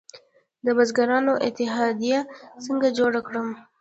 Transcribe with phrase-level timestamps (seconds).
[0.65, 2.19] د بزګرانو اتحادیه
[2.65, 3.47] څنګه جوړه کړم؟